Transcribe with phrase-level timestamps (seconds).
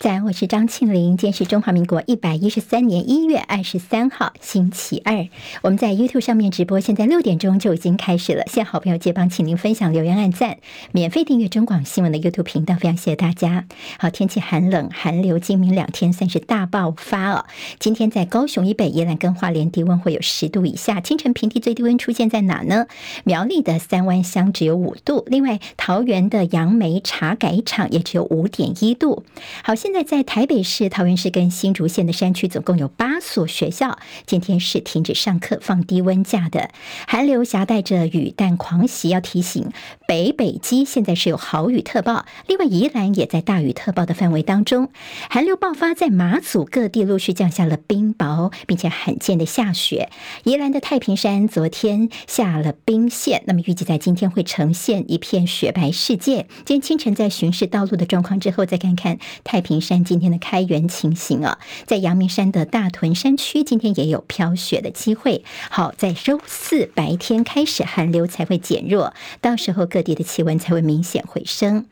[0.00, 1.16] 早安，我是张庆玲。
[1.16, 5.26] 今天是中华民国一百一十三年一月二十三号，星期二。
[5.60, 8.44] 我们在 YouTube 上面直播，现在六点钟就已经开始了。
[8.46, 10.58] 谢谢好朋友接帮，请您分享、留言、按赞，
[10.92, 13.66] 免费订阅中广新闻的 YouTube 频道，非常谢谢大家。
[13.98, 17.46] 好，天气寒冷，寒流今明两天算是大爆发哦。
[17.80, 22.86] 今天在高雄以北、宜兰跟花莲低温会有十度以下，清晨平地最低温出现在哪呢？
[23.24, 29.24] 苗栗的三湾乡只有五度，另外桃园的杨梅茶改场也只有五点一度。
[29.64, 36.70] 好，现在在台北市、桃园市跟新竹县的山区，总共有八所学校，今天是停止上课、放低温假的。
[37.06, 39.70] 寒流夹带着雨弹狂袭，要提醒
[40.06, 44.90] 北北基现在是有豪雨特报，另外宜兰也在大雨特报的范围当中。
[45.28, 50.10] 寒流爆发，在马祖各地陆续降下了冰雹，并且罕见的下雪。
[50.44, 56.46] 宜兰的太平山昨天下了冰线，那么预计在今天会呈现一片雪白世界。
[56.64, 59.18] 今天清晨在巡视道路的状况之后，再看看。
[59.44, 65.44] 太平山今天的开源情形啊，在阳明山的大屯山区，今天也有飘雪的机会。
[65.70, 71.86] 好，在周四白天开始，寒流才会减弱，到时候各地的气温才会明显回升。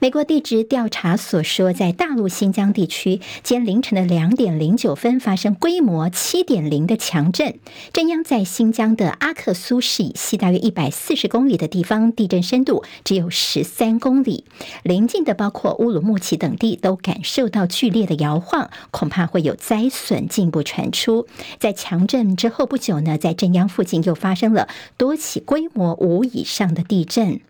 [0.00, 7.58] 美国地质调查所说，在大陆新疆地区，今天凌晨的两点零九分发生规模七点零的强震，
[7.92, 14.44] 震央在新疆的阿克苏市以西大约一百四十公里的地方，地震深度只有十三公里。
[14.82, 21.26] 邻近的包括乌鲁木齐等地都感受到剧烈的摇晃，恐怕会有灾损进一步传出。
[21.58, 27.40] 在强震之后不久呢，在震央附近又发生了多起规模五以上的地震。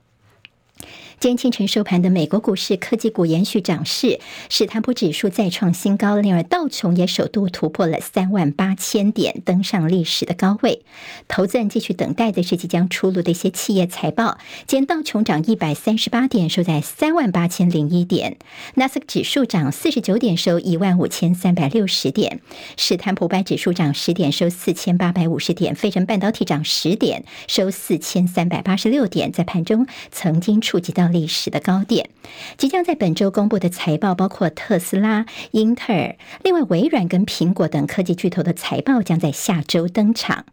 [1.22, 10.82] 今天清晨收盘的美国股市，科技股延续涨势，史坦普指数再创新高，令而道琼也首度突破了三万八千点，登上历史的高位。
[11.28, 14.38] 投资人继续等待的是即将出炉的一些企业财报。
[14.66, 18.32] 今天道琼涨一百三十八点，收在三万八千零一点；
[18.74, 22.38] 纳斯克指数涨四十九点，收一万五千三百六十点；
[22.76, 31.11] 史坦普白指数涨十点，收四千八百五十点；费城半导体涨十点，收四千三百八十六点，在盘中曾经触及到。
[31.12, 32.10] 历史的高点，
[32.56, 40.46] 即将在本周公布的财报包括特斯拉、英特尔，另外微软跟苹果等科技巨头的财报将在下周登场。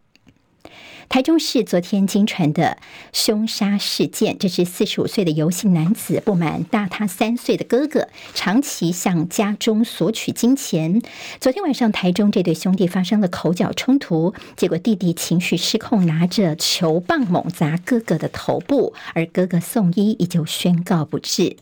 [1.10, 2.78] 台中市昨天惊传的
[3.12, 11.02] 凶杀事件，这是四十五岁的游姓男子不满大他三岁的哥哥长期向家中索取金钱。
[11.42, 21.58] 昨天晚上，台中这对兄弟发生了口角冲突，结果弟弟情绪失控，拿着球棒猛砸哥哥的头部，而哥哥送医依旧宣告不治。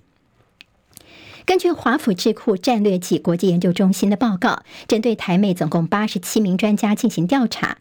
[1.48, 7.78] 根据华府智库战略暨国际研究中心的报告，针对台美总共八十七名专家进行调查，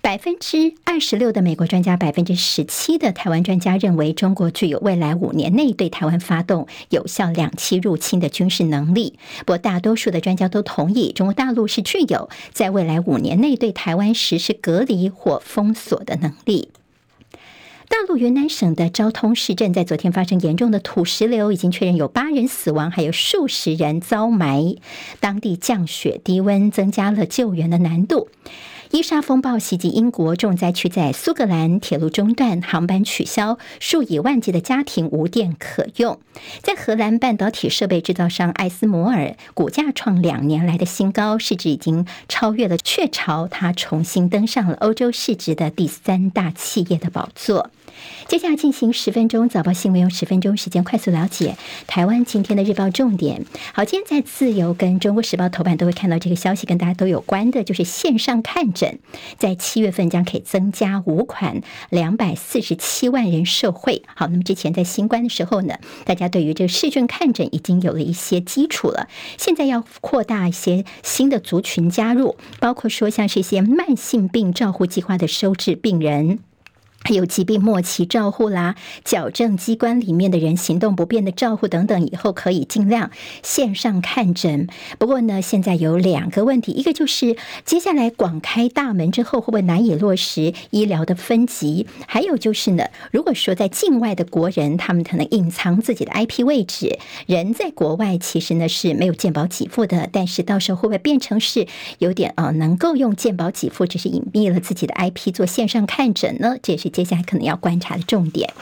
[0.00, 9.18] 百分之二十六的美国专家，百分之十七的台湾专家认为中国具有未来五年内对台湾发动有效两栖入侵的军事能力。
[9.40, 16.70] 不过，大多数的专家都同意，中国大陆是具有在未来五年内对台湾实施隔离或封锁的能力。
[17.90, 24.76] 大陆云南省的昭通市镇在昨天发生严重的土石流，已经确认有八人死亡，还有数十人遭埋。
[25.18, 28.28] 当地降雪低温增加了救援的难度。
[28.92, 36.18] 伊莎风暴袭击英国重灾区，在苏格兰铁路中断，航班取消，数以万计的家庭无电可用。
[36.60, 47.70] 在荷兰半导体设备制造商艾斯摩尔，股价创两年来的新高，市值已经超越了雀巢，它重新登上了欧洲市值的第三大企业的宝座。
[48.28, 51.56] 接下来进行十分钟早报新闻，用十分钟时间快速了解
[51.86, 53.44] 台湾今天的日报重点。
[53.74, 58.98] 好，今天在自由跟中国时报头版都会看到这个消息，跟大家都有关的，就是线上看诊，
[59.36, 61.60] 在七月份将可以增加五款，
[61.90, 64.02] 两百四十七万人社会。
[64.16, 65.74] 好，那么之前在新冠的时候呢，
[66.06, 76.38] 大家对于这个视讯看诊已经有了一些基础了，现在要扩大一些新的族群加入，包括说像是一些慢性病照护计划的收治病人。
[77.02, 83.10] 还有疾病末期照护啦，矫正机关里面的人行动不便的照护等等，以后可以尽量
[83.42, 84.68] 线上看诊。
[84.98, 91.86] 不过呢，现在有两个问题，一个就是接下来广开大门之后，会不会难以落实医疗的分级？
[92.06, 101.66] 还有就是呢，如果说在境外的国人，他们可能隐藏自己的 IP 位置，人在国外其实呢是没有健保给付的，但是到时候会不会变成是
[101.98, 106.56] 有点呃能够用健保给付，只是隐蔽了自己的 IP 做线上看诊呢？
[106.62, 106.89] 这也是。
[106.90, 108.52] 接下来可能要观察的重点。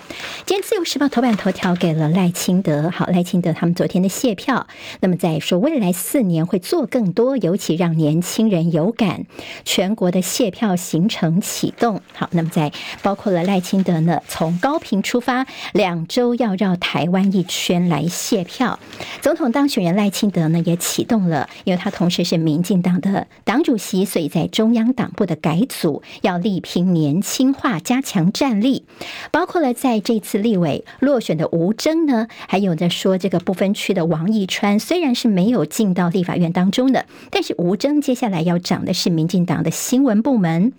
[0.47, 4.67] 今天《自由时报》头版头条给了赖清德，好，赖清德他们昨天的谢票，
[5.01, 9.27] 那么在说未来四年会做更多，尤其让年轻人有感。
[9.65, 12.73] 全国的谢票行程启动，好，那么在
[13.03, 18.79] 包括了赖清德呢，从高屏出发，两周要绕台湾一圈来谢票。
[19.21, 28.85] 总统当选人赖清德呢也启动了，因为他同时是民进党的党主席，所以在中央党部的改组要力拼年轻化，加强站立。
[29.31, 40.73] 包括了在这次立委落选的吴征呢，还有在说这个不分区的王义川，虽然是没有进到立法院当中的，但是吴征接下来要掌的是民进党的新闻部门。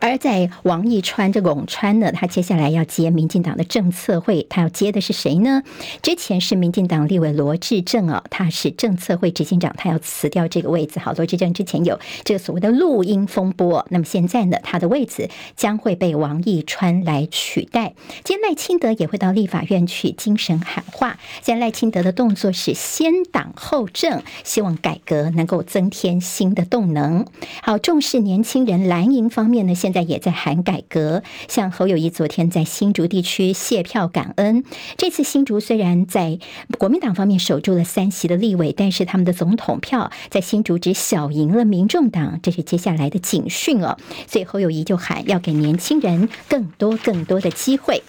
[0.00, 5.62] 而在王义川这龚川呢，他接下来要接民进党的政策会，他要接的是谁呢？
[6.02, 10.98] 之前是民进党立委罗志政哦，他是政策会执行长，他要辞掉这个位置。
[10.98, 17.94] 好，罗志政之前有这个所谓的录音风波，那么现在呢，他的位置将会被王义川来取代。
[18.24, 21.18] 今天赖清德也会到立法院去精神喊话。
[21.42, 27.26] 现在赖清德的动作是先党后政，希望改革能够增添新的动能。
[27.62, 29.66] 好，重视年轻人蓝营方面。
[29.66, 31.22] 呢，现在也在喊改革。
[31.48, 34.64] 像侯友谊昨天在新竹地区谢票感恩。
[34.96, 36.38] 这次新竹虽然在
[36.78, 43.96] 国民党方面守住了三席的立委，但是他们的总统票在新竹只小赢了民众党，这是接下来的警讯哦。
[44.26, 48.02] 所以侯友谊就喊要给年轻人更多更多的机会。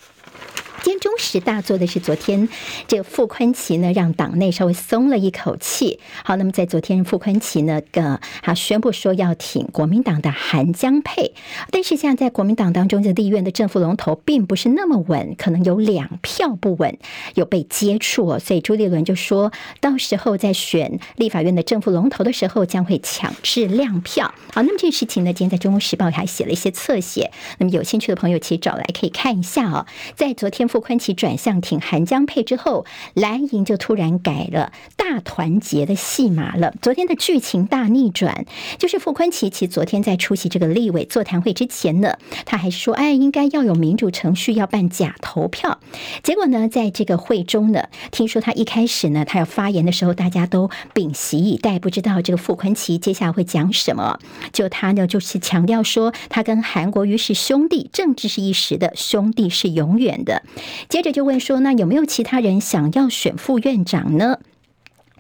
[0.84, 2.50] 今天中时大做的是昨天
[2.90, 6.02] 这个傅崐萁呢，让党内稍微松了一口气。
[6.26, 11.36] 好，那么在昨天傅崐萁呢，个他宣布说要挺国民党的韩江配，
[11.72, 16.98] 但是现在在国民党当中这立院的正副龙头并不是那么稳，可能有两票不稳，
[17.36, 24.34] 有被接触，所以朱立伦就说到时候在选立法院的正副龙头的时候，将会强制亮票。
[24.54, 29.86] 好，那么这个事情呢，今天在中国时报还写了一些侧写，那么有兴趣的朋友其实找来可以看一下哦，
[30.18, 30.68] 在昨天。
[30.74, 36.74] 傅崐萁转向挺韩江佩之后，蓝营就突然改了大团结的戏码了。
[36.82, 38.48] 昨天的剧情大逆转，
[38.80, 45.80] 就是傅崐萁其昨天在出席这个立委座谈会之前呢，他还说：“哎，应该要有民主程序，要办假投票。”
[46.24, 54.18] 结果呢，在这个会中呢，听说他一开始呢，他要发言的时候，大家都屏息以待，不知道这个傅崐萁接下来会讲什么。
[54.52, 60.42] 就他呢，就是强调说，他跟韩国瑜是兄弟，政治是一时的，兄弟是永远的。
[60.90, 64.40] 接着就问说，那有没有其他人想要选副院长呢？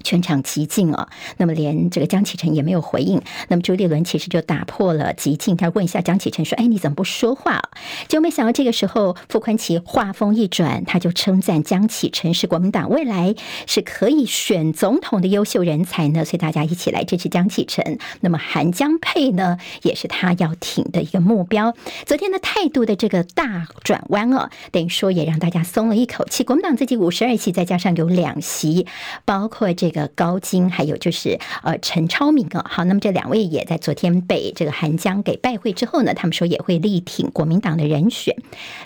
[0.03, 1.07] 全场寂静哦，
[1.38, 3.21] 那么连这个江启臣也没有回应。
[3.47, 7.61] 那么朱立伦其实就打破了寂静，他问一下江启臣说：“哎，你怎么不说话？”
[8.07, 13.35] 就没想到这个时候，傅崐萁话锋一转，他就称赞江启臣是国民党未来
[13.65, 16.25] 是可以选总统的优秀人才呢。
[16.25, 17.97] 所以大家一起来支持江启臣。
[18.21, 21.73] 那么韩江配呢，也是他要挺的一个目标。
[22.05, 26.44] 昨天的态度的这个大转弯哦，等于说也让大家松了一口气。
[26.44, 28.85] 国民党自己五十二席，再加上有两席，
[29.25, 30.03] 包括这个。
[30.15, 38.35] 高金，还有就是呃陈超明啊，好，那么这两位也在昨天被这个韩江给拜会之后呢，他们说也会力挺国民党的人选，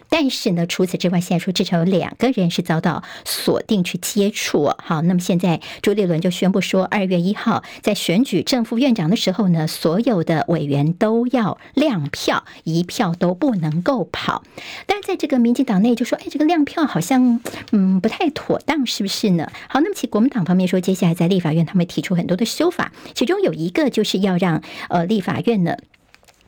[0.09, 14.43] 但是呢，除此之外，现在说至少有两个人是遭到锁定去接触，好，那么现在朱立伦就宣布说，二月一号在选举正副院长的时候呢，所有的委员都要亮票，一票都不能够跑。
[14.85, 17.39] 但在这个民进党内就说，哎，这个亮票好像
[17.71, 19.49] 嗯不太妥当，是不是呢？
[19.69, 20.96] 好，那么其国民党方面说接。
[20.97, 25.77] 现在在立法院，他们提出很多的修法，其中有一个就是要让呃立法院呢。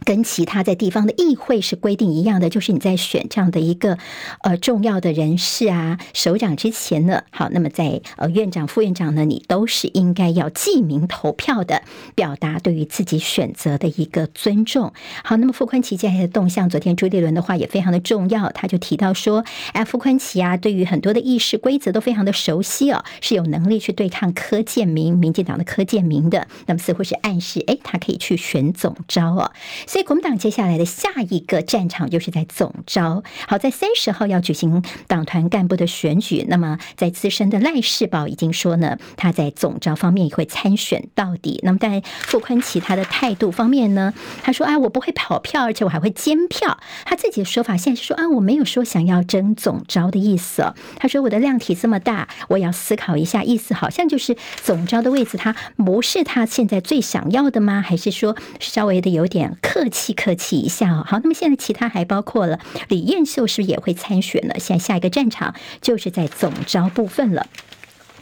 [0.10, 4.00] 跟其他在地方的议会是规定一样的，就是你在选这样的一个
[4.42, 11.84] 呃重要的人士啊，首长之前呢，好，那么在呃院长、副院长呢，你都是应该要记名投票的，
[12.16, 14.92] 表达对于自己选择的一个尊重。
[15.24, 29.52] 好，那么傅崐萁接下来的动向，昨天朱立伦的话也非常的重要，他就提到说，哎，傅崐萁啊，对于很多的议事规则都非常的熟悉哦，是有能力去对抗柯建明、民进党的柯建明的，那么似乎是暗示，哎，他可以去选总召哦。
[29.86, 33.24] 所以国民党接下来的下一个战场就是在总招。
[33.48, 36.46] 好，在三十号要举行党团干部的选举。
[36.48, 41.60] 那么，在资深的赖世宝已经说呢，他在总招方面也会参选到底。
[41.64, 46.80] 那么，在傅崐萁他的态度方面呢，他说啊，我不会跑票，而且我还会监票。
[47.06, 50.74] 他自己的说法现在是说啊，我没有说想要争总招的意思。
[50.98, 57.82] 他说我的量体这么大，我要思考一下，意思好像就是总招的位置，他不是他现在最想要的吗？
[57.82, 59.79] 还是说稍微的有点客？
[59.80, 62.60] 客气客气一下哦，好，那么现在其他还包括了
[62.90, 64.56] 李彦秀是不是也会参选呢？
[64.60, 67.48] 现在下一个战场就是在总招部分了。《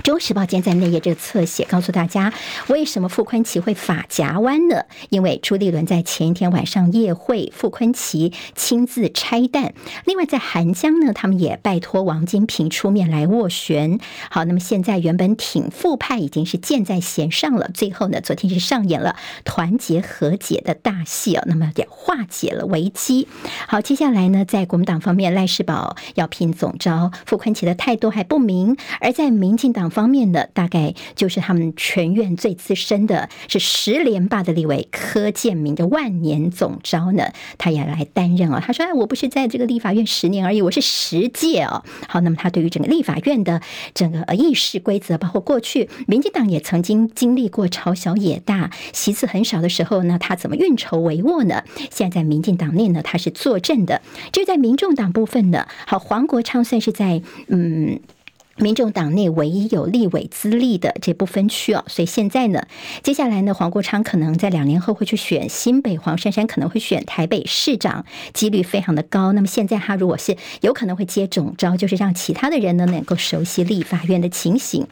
[0.03, 2.31] 中时报》今天在内页这个侧写，告诉大家
[2.67, 4.83] 为什么傅昆奇会发夹弯呢？
[5.09, 9.73] 因为朱立伦在前一天晚上夜会，傅昆奇亲自拆弹。
[10.05, 13.99] 另外，在韩江呢，他们也拜托王金平出面来斡旋。
[14.29, 17.69] 好，那么现在原本挺傅派已经是箭在弦上了。
[17.73, 23.27] 最后呢，昨天是上演了团结和解的大戏哦，那么也化解了危机。
[23.67, 29.86] 好，接下来呢，在国民党方面，赖世宝要聘总招，傅昆奇的态度还不明；而在民进党。
[29.89, 38.63] 方面呢大概就是他们全院最资深的，是十连霸的立委柯建铭的万年总招呢，他也来担任啊。
[38.65, 43.61] 他说：“哎，我不是在这个立法院十年而已，我是十届哦。”好，那么他对于整个立法院的
[43.93, 51.63] 整个议事规则，包括过去民进党也曾经经历过朝小野大、席次很少的时候呢，他怎么运筹帷幄呢？
[51.91, 54.01] 现在在民进党内呢，他是坐镇的。
[54.31, 57.99] 就在民众党部分呢，好，黄国昌算是在嗯。
[58.57, 62.65] 民众党内唯一有立委资历的这部分区哦，所以现在呢，
[63.03, 69.31] 接下来呢，黄国昌可能在两年后会去选新北，黄珊珊可能会选台北市长，几率非常的高。
[69.33, 74.87] 那么现在他如果是有可能会接总招，就是让其他的人呢能够熟悉立法院的情形。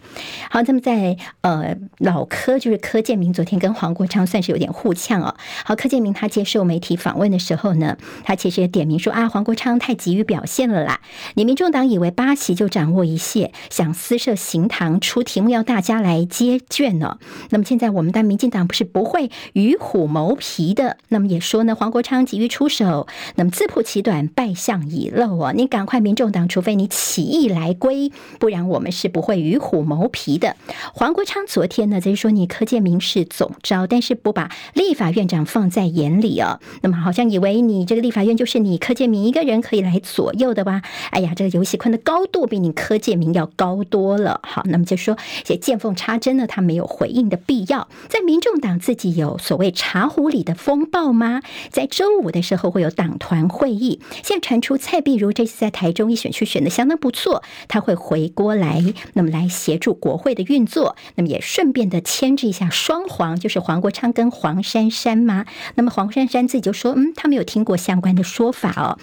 [0.51, 5.36] 好，那么在呃老柯就是柯建铭昨天跟黄国昌算是有点互呛哦。
[5.63, 11.01] 好，柯建铭他接受媒体访问的时候呢，他其实也点名说啊，黄国昌太急于表现了啦，
[11.34, 13.51] 你民众党以为八席就掌握一切。
[13.69, 17.17] 想私设行堂出题目要大家来接卷呢？
[17.50, 20.97] 那么现在我们的民进党不是不会与虎谋皮的？
[21.09, 25.51] 那么也说呢，黄国昌急于出手，那么自曝其短，败相已露啊！
[25.51, 30.55] 你赶快，民众党，除非你起义来归，不然我们是不会与虎谋皮的。
[30.93, 36.59] 黄国昌昨天呢，就是说你柯建铭是总招，但是不把立法院长放在眼里啊。
[36.81, 40.81] 那么好像以为你这个立法院就是你柯建铭一个人可以来左右的吧？
[41.12, 47.87] 哎呀，这个游锡堃的高度比你柯建铭要高多了，好，那么就说这见缝插针呢，他没有回应的必要。
[48.07, 51.41] 在民众党自己有所谓茶壶里的风暴吗？
[51.69, 58.83] 在周五的时候会有党团会议，现在传出蔡壁如这次在台中一选区选的相当不错，他会回锅来，
[59.13, 65.45] 那么来协助国会的运作，那么也顺便的牵制一下双黄，就是黄国昌跟黄珊珊吗？
[65.75, 68.97] 那么黄珊珊自己就说，嗯，他没有听过相关的说法哦。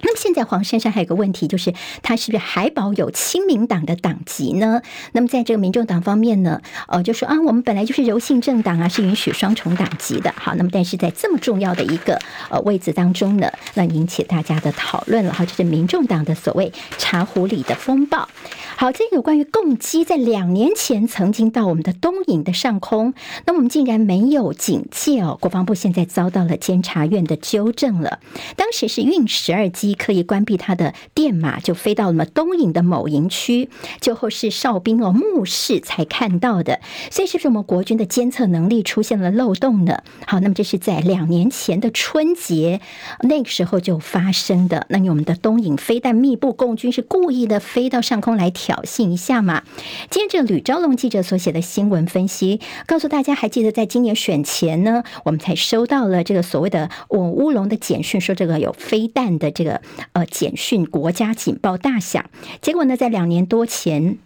[0.00, 1.72] 那么现在黄珊珊还有个问题，就是
[2.02, 4.82] 他是不是还保有亲民党的党籍呢？
[5.12, 10.32] 那么在这个民众党方面呢，呃，就说啊，我们本来就是柔性政党啊，是允许双重党籍的。
[10.36, 15.32] 好，那么但是在这么重要的一个呃位置当中呢，那引起大家的讨论了。
[15.32, 18.28] 哈，这是民众党的所谓茶壶里的风暴。
[18.76, 23.14] 好，这个关于共机在两年前曾经到我们的东引的上空，
[23.46, 25.38] 那我们竟然没有警戒哦。
[25.40, 28.20] 国防部现在遭到了监察院的纠正了，
[28.56, 29.86] 当时是运十二机。
[29.96, 33.68] 刻意关闭它的电码，就飞到了东引的某营区，
[34.00, 36.80] 最后是哨兵哦目视才看到的。
[37.10, 40.02] 所以是不是我们国军的监测能力出现了漏洞呢？
[40.26, 42.80] 好，那么这是在两年前的春节
[43.22, 44.86] 那个时候就发生的。
[44.90, 49.62] 那你我们的东引飞弹密布，共军是故意的飞到上空来挑衅一下嘛？
[50.10, 59.75] 今天这个吕昭龙记者所写的新闻分析，告诉大家，还记得在今年选前呢，我们才收到了这个所谓的我乌龙的简讯，说这个有飞弹的这个。
[60.12, 62.24] 呃，简讯国家警报大响，
[62.60, 64.18] 结果呢，在两年多前。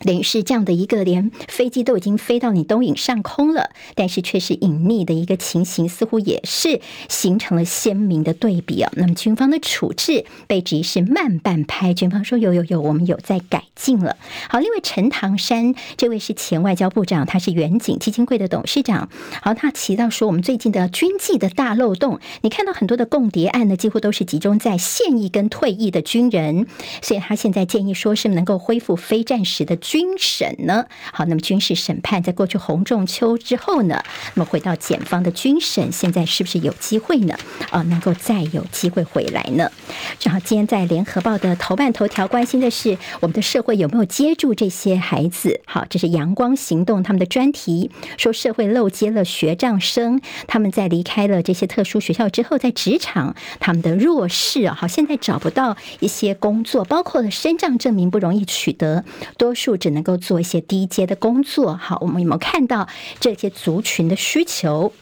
[0.00, 8.92] 等于是这样的一个，连飞机都已经飞到你东影上空了，但是却是隐匿的一个情形，似乎也是形成了鲜明的对比啊。
[8.96, 14.16] 那么军方的处置被指是慢半拍，军方说有有有，我们有在改进了。
[14.50, 19.08] 好，另外陈唐山这位是前外交部长，他是远景基金会的董事长。
[19.40, 26.66] 好，他提到说，我们最近的军纪的大漏洞，你看到很多的共谍案呢，几乎都是集中在现役跟退役的军人，
[27.02, 29.76] 所以他现在建议说是能够恢复非战时的。
[29.76, 30.86] 军审呢？
[31.12, 34.02] 好，那么军事审判在过去洪仲丘之后呢？
[34.34, 37.36] 那么回到检方的军审，现在是不是有机会呢？
[37.70, 39.70] 啊，能够再有机会回来呢？
[40.18, 45.60] 正好今天在联合报的头版头条，关心的是我们的社会有没有接住这些孩子？
[45.66, 59.04] 好，这是阳光行动他们的专题，说社会漏接了学障生，他们在离开了这些特殊学校之后，在职场他们的弱势啊，好，现在找不到一些工作，包括了身障证明不容易取得，
[59.36, 59.76] 多数。
[59.76, 61.76] 只能够做一些低阶的工作。
[61.76, 62.88] 好，我们有没有看到
[63.20, 64.92] 这些族群的需求？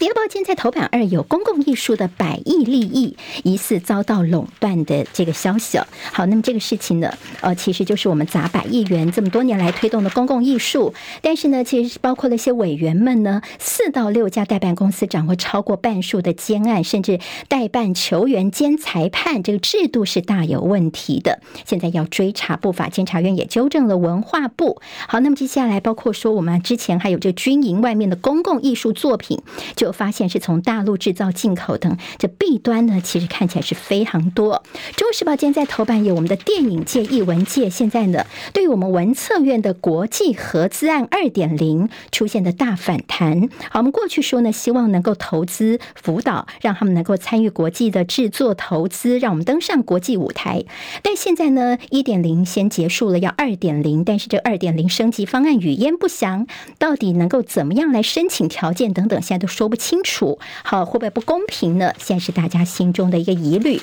[0.00, 5.78] 联合报今天在头版二有公共艺术的百亿利益疑似遭到垄断的这个消息。
[6.10, 21.40] 好，那么这个事情呢，呃，其实就是我们砸百亿元这么多年来推动的公共艺术，但是呢，其实包括了一些委员们呢，四到六家代办公司掌握超过半数的监案，甚至代办球员兼裁判，这个制度是大有问题的。
[21.66, 24.80] 现在要追查不法，监察院也纠正了文化部。
[25.06, 29.42] 好，那么接下来包括说我们之前还有这军营外面的公共艺术作品
[29.76, 29.89] 就。
[29.92, 34.62] 发现是从大陆制造、进口等，这弊端呢，其实看起来是非常多。
[34.96, 43.48] 中国时报今天在头版有我们的电影界、艺文界，现在呢，对于我们文策院的国际合资案二点零出现的大反弹。
[43.70, 50.64] 好，我们过去说呢，希望能够投资辅导，让他们能够参与国际的制作投资，让我们登上国际舞台。
[51.02, 56.46] 但现在呢，一点零先结束了，要二点零，但是这二点零升级方案语焉不详，
[56.78, 61.94] 到底能够怎么样来申请条件等等，现在都说不清楚，好，会不会不公平呢？
[61.98, 63.80] 现在是大家心中的一个疑虑。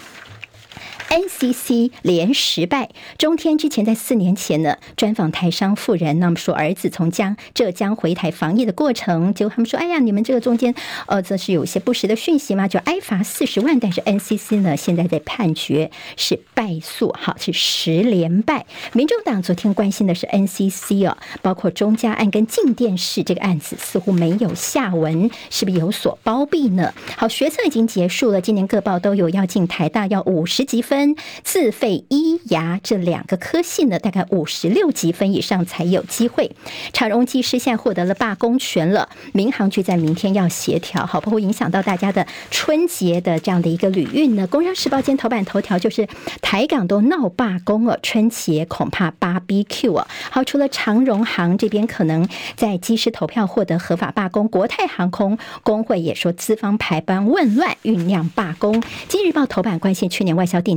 [1.09, 10.73] NCC 连十败，中天之前在四年前呢专访台商富人，那么说儿子从江浙江回台防疫的过程，结果他们说：“哎呀，你们这个中间
[11.07, 18.65] 呃，这是有些不实的讯息嘛，就挨罚四十万。”但是 NCC 呢现在在判决是败诉，好，是十连败。
[18.93, 26.93] 民众党昨天关心的是 NCC 哦，包括中嘉案跟静电视这个案子似乎没有下文，是不是有所包庇呢？
[27.15, 31.15] 好，学测已经结束了，今年各报都有要进台大要五十级分。
[31.43, 36.51] 自费医牙这两个科系呢，大概五十六级分以上才有机会。
[36.93, 44.47] 长荣技师现在获得了罢工权了，民航局在明天要协调，好，不会影响到大家的春节的这样的一个旅运呢？
[44.47, 46.07] 工商时报今天头版头条就是
[46.41, 50.07] 台港都闹罢工了，春节恐怕 BBQ 啊。
[50.31, 58.81] 好，除了长荣航这边可能在机师投票获得合法罢工，国泰航空工会也说资方排班紊乱，酝酿罢工。
[59.09, 60.76] 今日报头版关心去年外销订